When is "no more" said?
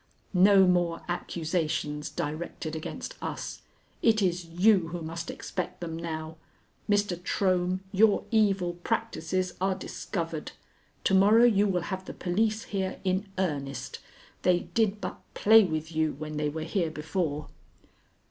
0.33-1.03